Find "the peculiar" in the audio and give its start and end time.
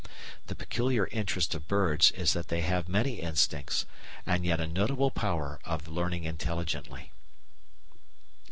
0.47-1.05